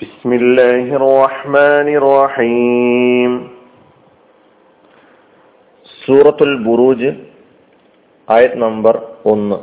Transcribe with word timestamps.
بسم 0.00 0.30
الله 0.32 0.86
الرحمن 0.98 1.88
الرحيم 1.96 3.32
സൂറത്തുൽ 6.00 6.52
ബുറൂജ് 6.66 7.10
ആയത് 8.28 8.56
നമ്പർ 8.62 8.94
ഒന്ന് 9.32 9.58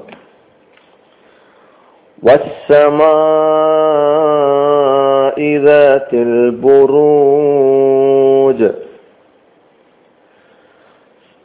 والسماء 4.07 5.37
ذات 5.63 6.11
البروج 6.27 7.39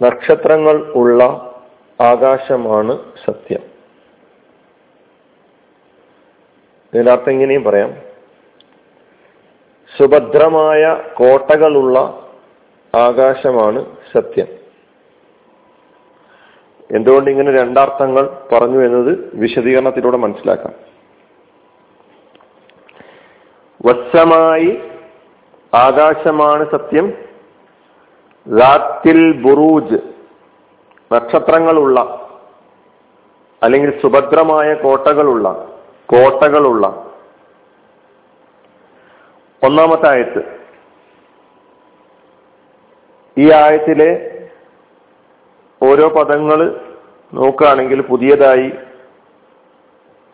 നക്ഷത്രങ്ങൾ 0.01 0.77
ഉള്ള 1.01 1.21
ആകാശമാണ് 2.01 2.95
സത്യം 3.25 3.63
ഇതിനർത്ഥം 6.93 7.33
ഇങ്ങനെയും 7.35 7.65
പറയാം 7.67 7.91
സുഭദ്രമായ 10.00 10.98
കോട്ടകളുള്ള 11.14 12.00
ആകാശമാണ് 12.96 13.98
സത്യം. 14.14 14.48
എന്തുകൊണ്ട് 16.96 17.32
ഇങ്ങനെ 17.32 17.62
രണ്ടാർത്ഥങ്ങൾ 17.62 18.42
പറഞ്ഞു 18.52 18.86
എന്നത് 18.86 19.32
വിശദീകരണത്തിലൂടെ 19.34 20.18
മനസ്സിലാക്കാം. 20.18 20.74
വത്സമായി 23.86 24.82
ആകാശമാണ് 25.74 26.72
സത്യം. 26.72 27.14
റാത്തിൽ 28.62 29.42
ബുറൂജ് 29.42 30.00
നക്ഷത്രങ്ങളുള്ള 31.14 32.00
അല്ലെങ്കിൽ 33.64 34.02
സുഭദ്രമായ 34.02 34.74
കോട്ടകളുള്ള 34.74 35.68
കോട്ടകളുള്ള 36.06 37.07
ഒന്നാമത്തെ 39.64 40.10
ആയത്ത്. 40.10 40.58
ഈ 43.38 43.52
ആയത്തിലെ 43.52 44.34
ഓരോ 45.84 46.10
പദങ്ങൾ 46.10 46.82
നോക്കുകയാണെങ്കിൽ 47.34 48.02
പുതിയതായി 48.02 48.72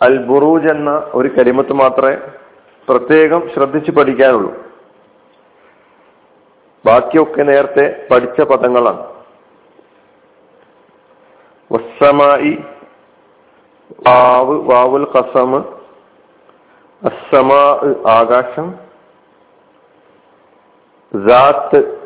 അൽ 0.02 0.18
ബുറൂജ് 0.18 0.68
എന്ന 0.68 1.12
ഒരു 1.14 1.28
കരിമത്ത് 1.28 1.74
മാത്രമേ 1.74 2.18
പ്രത്യേകം 2.90 3.50
ശ്രദ്ധിച്ച് 3.56 3.92
പഠിക്കാനുള്ളൂ. 3.92 4.54
ബാക്കിയൊക്കെ 6.86 7.44
നേരത്തെ 7.44 8.08
പഠിച്ച 8.12 8.42
പദങ്ങളാണ്. 8.42 9.14
വസ്സമായി 11.72 12.58
വാവ് 14.08 14.72
വാവുൽ 14.72 15.06
കസമ് 15.06 15.64
അസമാ 17.06 17.94
ആകാശം 18.10 18.83
റാത്ത് 21.16 22.02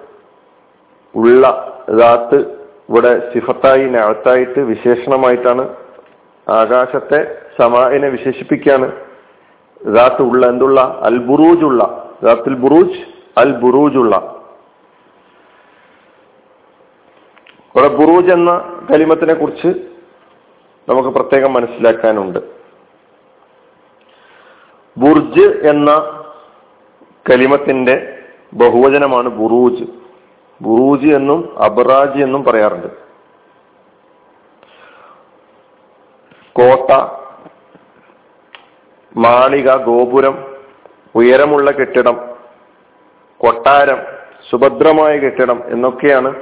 ഉള്ള 1.16 1.48
ദാത്ത് 1.90 2.68
ഇവിടെ 2.90 3.34
സിഫത്തായി 3.34 3.86
നഴത്തായിട്ട് 3.86 4.60
വിശേഷണമായിട്ടാണ് 4.60 5.76
ആകാശത്തെ 6.50 7.42
സമായിനെ 7.60 8.10
വിശേഷിപ്പിക്കുകയാണ്. 8.10 8.92
ദാത്ത് 9.86 10.22
ഉള്ള 10.22 10.48
എന്തുള്ള? 10.48 11.00
അൽ 11.04 11.18
ബുറൂജ് 11.18 11.64
ഉള്ള. 11.64 12.14
റാത്തുൽ 12.26 12.54
ബുറൂജ് 12.54 13.00
അൽ 13.38 13.52
ബുറൂജ് 13.52 13.98
ഉള്ള. 13.98 14.46
ഇവിടെ 17.76 17.88
ബുറൂജ് 17.88 18.34
എന്ന 18.34 18.82
കലിമത്തിനെ 18.92 19.34
കുറിച്ച് 19.34 19.68
നമുക്ക് 20.90 21.10
പ്രത്യേകം 21.10 21.54
മനസ്സിലാക്കാനുണ്ട്. 21.54 22.40
ബുർജ് 24.98 25.68
എന്ന 25.70 25.92
കലിമത്തിന്റെ 27.30 28.14
ബഹുവചനമാണ് 28.54 29.30
ബുറൂജ്. 29.30 29.84
ബുറൂജ് 30.62 31.16
എന്നും 31.16 31.56
അബറാജ് 31.64 32.24
എന്നും 32.24 32.44
പറയാറുണ്ട്. 32.44 32.88
കോട്ട 36.54 36.92
മാളിക 39.18 39.76
ഗോപുരം 39.76 40.56
ഉയരമുള്ള 41.16 41.72
കെട്ടിടം 41.72 42.38
കൊട്ടാരം 43.38 43.98
സുഭദ്രമായ 44.50 45.18
കെട്ടിടം 45.18 45.64
എന്നൊക്കെയാണ് 45.66 46.36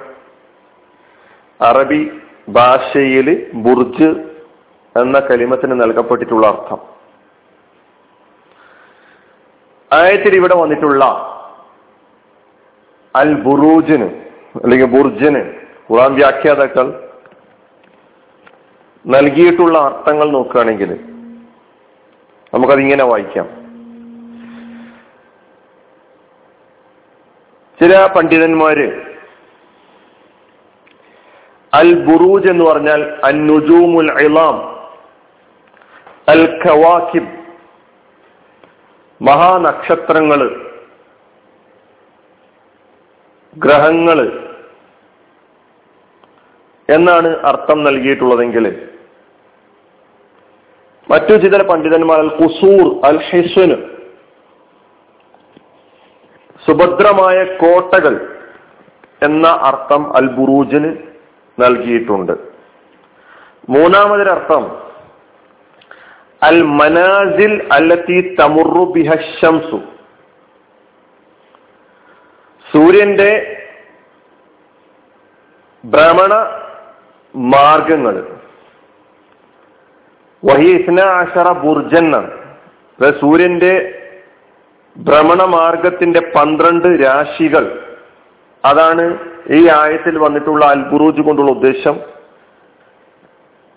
അറബി 1.61 2.11
ഭാഷയിൽ 2.49 3.51
ബുർജ് 3.53 4.09
എന്ന 5.01 5.19
കലിമത്തിന് 5.19 5.81
നൽകപ്പെട്ടിട്ടുള്ള 5.81 6.47
അർത്ഥം. 6.47 6.77
ആയത്തിൽ 9.93 10.35
ഇവിടെ 10.35 10.55
വന്നിട്ടുള്ള 10.55 11.31
അൽ 13.15 13.33
ബുറൂജിന് 13.33 14.07
അല്ലെങ്കിൽ 14.63 14.85
ബുർജിന് 14.85 15.41
ഖുറാൻ 15.91 16.15
വ്യാഖ്യാതാക്കൾ 16.15 16.87
നൽകിയിട്ടുള്ള 19.07 19.77
അർത്ഥങ്ങൾ 19.79 20.31
നോക്കുകയാണെങ്കിൽ 20.31 20.91
നമുക്കതിങ്ങനെ 22.53 23.03
വായിക്കാം. 23.03 23.47
ചില 27.79 28.05
പണ്ഡിതന്മാര് 28.05 28.87
അൽ 31.73 32.05
ബുറൂജ് 32.05 32.49
എന്ന് 32.49 32.65
പറഞ്ഞാൽ 32.65 33.01
അൽ 33.23 33.45
നുജൂമുൽ 33.45 34.11
ഇലാം 34.21 34.57
അൽ 36.29 36.43
ഖവാക്കിബ് 36.65 37.31
മഹാനക്ഷത്രങ്ങൾ 39.21 40.64
ഗ്രഹങ്ങൾ 43.55 44.19
എന്നാണ് 46.89 47.29
അർത്ഥം 47.49 47.79
നൽകിയിട്ടുള്ളതെങ്കിൽ 47.83 48.66
മറ്റു 51.07 51.33
ചില 51.43 51.61
പണ്ഡിതന്മാർ 51.69 52.19
അൽ 52.25 52.31
കുസൂർ 52.39 52.85
അൽ 53.09 53.19
ഹിസ്വന് 53.29 53.77
സുഭദ്രമായ 56.66 57.38
കോട്ടകൾ 57.61 58.16
എന്ന 59.25 59.47
അർത്ഥം 59.69 60.01
അൽ 60.17 60.27
ബുറൂജിന് 60.37 60.91
നൽകിയിട്ടുണ്ട്. 61.57 62.33
മൂന്നാമതൊരർത്ഥം 63.69 64.63
അൽ 66.49 66.57
മനാസിൽ 66.79 67.53
അല്ലത്തി 67.77 68.17
തമുറു 68.39 68.83
ബിഹംസു 68.95 69.79
സൂര്യന്റെ 72.75 73.57
ഭ്രമണ 75.85 76.33
മാർഗങ്ങൾ. 77.35 78.37
വഹി 80.45 80.65
ഇസ്ന 80.65 81.01
അഷറ 81.01 81.51
ബുർജന്നാണ് 81.51 82.31
സൂര്യന്റെ 83.21 83.73
ഭ്രമണ 84.97 85.43
മാർഗത്തിന്റെ 85.43 86.19
പന്ത്രണ്ട് 86.35 86.87
രാശികൾ. 87.05 87.95
അതാണ് 88.65 89.17
ഈ 89.49 89.69
ആയത്തിൽ 89.69 90.17
വന്നിട്ടുള്ള 90.17 90.65
അൽബുറൂജ് 90.65 91.21
കൊണ്ടുള്ള 91.21 91.51
ഉദ്ദേശം 91.51 91.99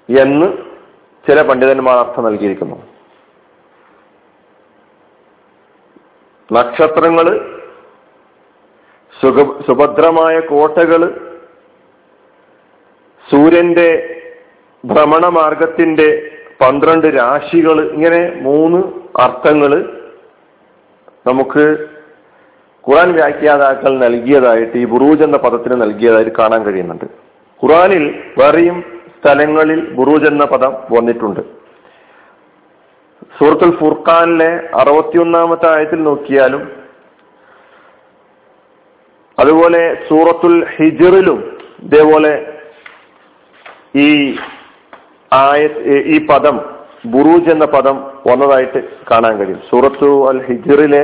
എന്ന് 0.09 0.47
ചില 1.28 1.42
പണ്ഡിതന്മാർ 1.42 1.97
അർത്ഥം 1.98 2.25
നൽകിയിരിക്കുന്നു. 2.25 2.76
നക്ഷത്രങ്ങൾ 6.53 7.58
സുഖ 9.21 9.45
സുഭദ്രമായ 9.67 10.41
കോട്ടകൾ 10.41 11.03
സൂര്യന്റെ 13.27 13.89
ഭ്രമണമാർഗത്തിന്റെ 14.84 16.09
പന്ത്രണ്ട് 16.61 17.06
രാശികൾ 17.06 17.78
ഇങ്ങനെ 17.95 18.21
മൂന്ന് 18.41 18.81
അർത്ഥങ്ങൾ 19.25 19.73
നമുക്ക് 21.28 21.65
ഖുറാൻ 22.84 23.13
വ്യാഖ്യാതാക്കൾ 23.13 23.92
നൽകിയതായിട്ട് 23.98 24.77
ഈ 24.78 24.84
ബുറൂജ് 24.84 25.22
എന്ന 25.22 25.37
പദത്തിന് 25.37 25.77
നൽകിയതായിട്ട് 25.83 26.33
കാണാൻ 26.39 26.60
കഴിയുന്നുണ്ട്. 26.65 27.04
ഖുറാനിൽ 27.60 28.04
വേറെയും 28.39 28.78
സ്ഥലങ്ങളിൽ 29.19 29.81
ബുറൂജ് 29.98 30.27
എന്ന 30.27 30.45
പദം 30.45 30.72
വന്നിട്ടുണ്ട്. 30.97 31.41
സൂറത്തുൽ 33.39 33.72
ഫുർഖാനിലെ 33.81 34.51
അറുപത്തിയൊന്നാമത്തെ 34.81 35.69
ആയത്തിൽ 35.77 36.03
നോക്കിയാലും 36.03 36.63
അതുപോലെ 39.41 39.81
സൂറത്തുൽ 40.09 40.57
ഹിജറിലും 40.77 41.39
ഇതേപോലെ 41.83 42.33
ഈ 43.97 44.09
ആയ 45.33 45.61
ഈ 46.15 46.27
പദം 46.27 46.57
ബുറൂജ് 47.13 47.51
എന്ന 47.53 47.67
പദം 47.75 47.97
വന്നതായിട്ട് 48.29 48.81
കാണാൻ 49.11 49.35
കഴിയും. 49.39 49.63
സൂറത്തു 49.71 50.09
അൽ 50.31 50.41
ഹിജറിലെ 50.49 51.03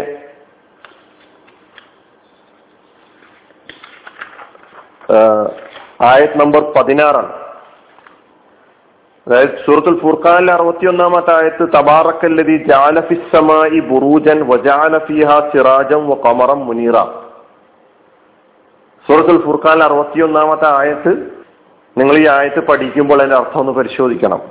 ആയത് 6.11 6.37
നമ്പർ 6.41 6.63
പതിനാറാണ്. 6.77 7.33
അതായത് 9.27 9.55
സൂറത്തുൽ 9.65 9.99
ഫുർഖാനിലെ 10.01 10.53
അറുപത്തി 10.55 10.87
ഒന്നാമത്തെ 10.87 11.33
ആയത്ത് 11.35 11.65
തബാറക്കല്ലതി 11.77 12.57
ജാലഫിസമായി 12.71 13.79
ബുറൂജൻ 13.91 14.41
വജാലഫിഹ 14.51 15.29
സിറാജം 15.53 16.03
വ 16.11 16.17
കമറം 16.25 16.61
മുനീറ. 16.67 16.97
സൂറത്തുൽ 19.09 19.45
ഫുർഖാൻ 19.45 19.83
അറുപത്തി 19.83 20.21
ഒന്നാമത്തെ 20.21 20.81
ആയത്ത് 20.81 21.12
നിങ്ങൾ 21.99 22.15
ഈ 22.17 22.29
ആയത്ത് 22.29 22.61
പഠിക്കുമ്പോൾ 22.67 23.15
അതിന്റെ 23.15 23.37
അർത്ഥം 23.37 23.61
ഒന്ന് 23.61 23.73
പരിശോധിക്കണം. 23.73 24.43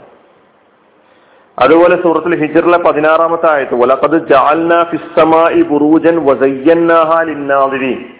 അതുപോലെ 1.60 2.04
സൂറത്തുൽ 2.04 2.46
ഹിജറിലെ 2.46 2.78
പതിനാറാമത്തെ 2.78 3.52
ആയത്ത് 3.52 3.76
വലഖദ് 3.76 4.28
ജാൽന 4.30 4.84
ഫിസ്സമായി 4.84 5.62
ബുറൂജൻ 5.62 6.26
വസയ്യന്നാഹ 6.26 7.22
ലിന്നാദിരീൻ. 7.22 8.14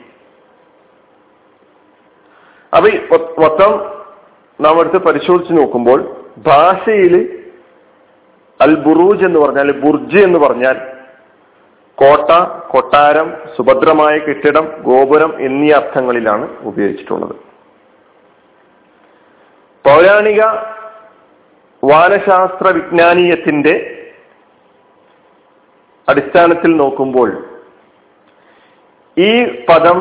അപ്പൊ 2.76 3.18
മൊത്തം 3.44 3.72
നാം 4.62 4.80
എടുത്ത് 4.80 4.98
പരിശോധിച്ച് 4.98 5.54
നോക്കുമ്പോൾ 5.54 6.16
ഭാഷയിൽ 6.38 7.44
അൽ 8.62 8.76
ബുറൂജ് 8.76 9.26
എന്ന് 9.26 9.40
പറഞ്ഞാൽ 9.40 9.80
ബുർജ് 9.80 10.24
എന്ന് 10.24 10.40
പറഞ്ഞാൽ 10.40 10.93
കോട്ട 12.04 12.32
കൊട്ടാരം 12.72 13.28
സുഭദ്രമായ 13.56 14.18
കെട്ടിടം 14.18 14.66
ഗോപുരം 14.86 15.32
എന്നീ 15.42 15.72
അർത്ഥങ്ങളിലാണ് 15.72 16.46
ഉപയോഗിച്ചിട്ടുള്ളത്. 16.62 17.36
പൗരാണിക 19.86 20.42
വാനശാസ്ത്ര 21.84 22.68
വിജ്ഞാനീയത്തിന്റെ 22.78 23.76
അടിസ്ഥാനത്തിൽ 26.10 26.78
നോക്കുമ്പോൾ 26.78 27.30
ഈ 29.18 29.32
പദം 29.70 30.00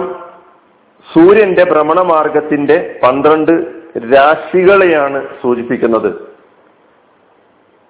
സൂര്യന്റെ 1.13 1.65
ഭ്രമണമാർഗത്തിന്റെ 1.73 3.01
പന്ത്രണ്ട് 3.03 3.53
രാശികളെയാണ് 4.15 5.21
സൂചിപ്പിക്കുന്നത്. 5.43 6.32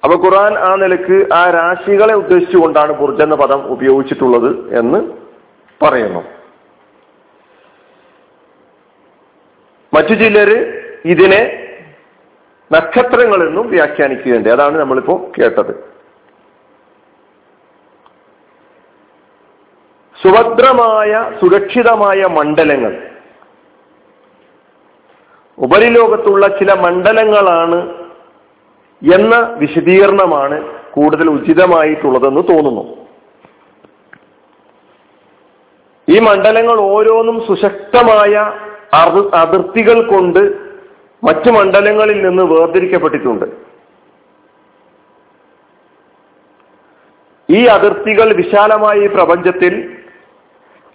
അപ്പൊ 0.05 0.17
ഖുർആൻ 0.17 0.59
ആ 0.59 0.77
നിലയ്ക്ക് 0.77 1.35
ആ 1.35 1.51
രാശികളെ 1.51 2.15
ഉദ്ദേശിച്ചുകൊണ്ടാണ് 2.15 2.93
ബുർജ് 2.93 3.23
എന്ന 3.23 3.35
പദം 3.35 3.67
ഉപയോഗിച്ചിട്ടുള്ളത് 3.67 4.79
എന്ന് 4.79 5.01
പറയുന്നു. 5.85 6.23
മറ്റു 9.95 10.15
ചിലർ 10.15 10.51
ഇതിനെ 11.05 11.59
നക്ഷത്രങ്ങൾ 12.73 13.49
എന്നും 13.49 13.71
വ്യാഖ്യാനിക്കുകയുണ്ട് 13.71 14.49
അതാണ് 14.49 14.79
നമ്മളിപ്പോ 14.79 15.31
കേട്ടത്. 15.39 15.73
സുഭദ്രമായ 20.23 21.31
സുരക്ഷിതമായ 21.41 22.23
മണ്ഡലങ്ങൾ. 22.27 22.95
ഉപരിലോകത്തുള്ള 25.59 26.47
ചില 26.47 26.73
മണ്ഡലങ്ങളാണ് 26.81 28.02
എന്ന 29.03 29.55
വിശദീകരണമാണ് 29.59 30.81
കൂടുതൽ 30.91 31.31
ഉചിതമായിട്ടുള്ളതെന്ന് 31.31 32.43
തോന്നുന്നു. 32.51 33.03
ഈ 36.09 36.19
മണ്ഡലങ്ങൾ 36.19 36.81
ഓരോന്നും 36.81 37.47
സുശക്തമായ 37.47 38.53
അതിർത്തികൾ 39.35 40.11
കൊണ്ട് 40.11 40.73
മറ്റു 41.25 41.51
മണ്ഡലങ്ങളിൽ 41.51 42.29
നിന്ന് 42.29 42.43
വേർതിരിക്കപ്പെട്ടിട്ടുണ്ട്. 42.43 43.45
ഈ 47.49 47.65
അതിർത്തികൾ 47.67 48.33
വിശാലമായ 48.33 48.97
ഈ 48.99 49.07
പ്രപഞ്ചത്തിൽ 49.07 49.99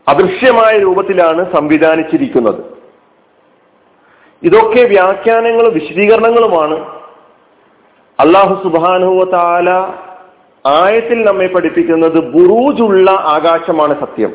അദൃശ്യമായ 0.08 0.80
രൂപത്തിലാണ് 0.80 1.56
സംവിധാനിച്ചിരിക്കുന്നത്. 1.56 2.62
ഇതൊക്കെ 4.44 4.84
വ്യാഖ്യാനങ്ങളും 4.88 5.74
വിശദീകരണങ്ങളുമാണ് 5.74 6.97
അള്ളാഹു 8.20 8.64
സുബാനുവ 8.64 9.32
താല 9.32 9.70
ആയത്തിൽ 10.66 11.26
നമ്മെ 11.26 11.48
പഠിപ്പിക്കുന്നത് 11.48 12.20
ബുറൂജുള്ള 12.20 13.12
ആകാശമാണ് 13.12 14.00
സത്യം. 14.00 14.34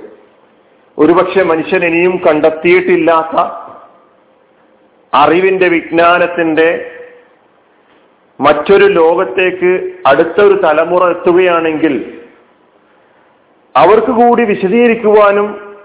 ഒരുപക്ഷെ 0.98 1.42
മനുഷ്യൻ 1.42 1.84
ഇനിയും 1.84 2.20
കണ്ടെത്തിയിട്ടില്ലാത്ത 2.26 3.36
അറിവിന്റെ 5.14 5.68
വിജ്ഞാനത്തിന്റെ 5.68 6.90
മറ്റൊരു 8.40 8.84
ലോകത്തേക്ക് 8.84 9.92
അടുത്തൊരു 10.06 10.60
തലമുറ 10.64 11.10
എത്തുകയാണെങ്കിൽ 11.10 12.18
അവർക്ക് 13.76 14.12
കൂടി 14.12 14.44
വിശദീകരിക്കുവാനും 14.44 15.76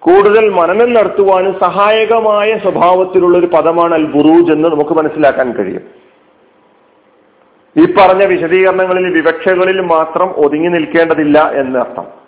കൂടുതൽ 0.00 0.50
മനനം 0.50 0.94
നടത്തുവാനും 0.94 1.60
സഹായകമായ 1.60 2.58
സ്വഭാവത്തിലുള്ള 2.58 3.38
ഒരു 3.38 3.46
പദമാണ് 3.46 3.94
അൽ 3.94 4.04
ബുറൂജ് 4.04 4.52
എന്ന് 4.52 4.68
നമുക്ക് 4.68 4.90
മനസ്സിലാക്കാൻ 4.90 5.52
കഴിയും. 5.52 6.00
ഈ 7.80 7.94
പറഞ്ഞ 7.94 8.24
വിശദീകരണങ്ങളിൽ 8.24 9.14
വിവക്ഷകളിൽ 9.14 9.80
മാത്രം 9.80 10.30
ഒതുങ്ങി 10.30 10.68
നിൽക്കേണ്ടതില്ല 10.68 11.50
എന്നർത്ഥം. 11.54 12.20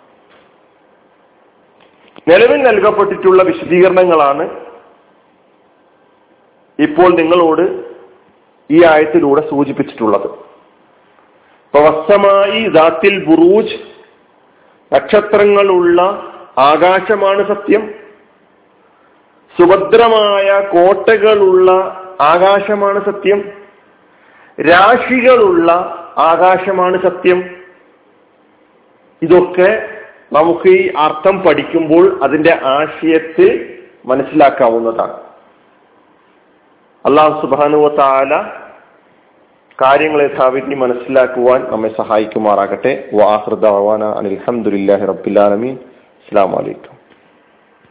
നിലവിൽ 2.27 2.63
നൽകപ്പെട്ടിട്ടുള്ള 2.63 3.43
വിശദീകരണങ്ങളാണ് 3.43 4.49
ഇപ്പോൾ 6.79 7.09
നിങ്ങളോട് 7.09 7.85
ഈ 8.71 8.83
ആയത്തിലൂടെ 8.83 9.49
സൂചിപ്പിച്ചിട്ടുള്ളത്. 9.49 10.27
പ്രവസ്തമായി 11.73 12.67
ദാത്തിൽ 12.67 13.25
ബുറൂജ് 13.25 13.75
നക്ഷത്രങ്ങളുള്ള 14.95 16.01
ആകാശമാണ് 16.57 17.47
സത്യം. 17.47 17.93
സുഭദ്രമായ 19.59 20.67
കോട്ടകളുള്ള 20.67 21.71
ആകാശമാണ് 22.21 23.05
സത്യം. 23.05 23.62
രാശികളുള്ള 24.61 25.71
ആകാശമാണ് 26.17 27.01
സത്യം. 27.01 27.55
ഇതൊക്കെ 29.21 29.89
നമുക്ക് 30.33 30.69
ഈ 30.69 30.93
അർത്ഥം 30.97 31.39
പഠിക്കുമ്പോൾ 31.39 32.19
അതിന്റെ 32.23 32.59
ആശയത്തിൽ 32.63 33.79
മനസ്സിലാക്കാവുന്നതാണ്. 34.05 35.13
അള്ളാഹു 37.05 37.41
സുബാനുവ 37.41 37.95
താല 37.95 38.43
കാര്യങ്ങളെ 39.81 40.23
യഥാവിധി 40.23 40.75
മനസ്സിലാക്കുവാൻ 40.75 41.71
നമ്മെ 41.71 41.89
സഹായിക്കുമാറാകട്ടെ. 41.97 43.09
വാഹൃദാന 43.13 44.03
അനിൽഹമുല്ലാഹി 44.03 45.05
റബ്ബുലാലമീൻ 45.05 45.77
അസ്സാം 46.23 46.51
വലൈക്കും 46.51 47.02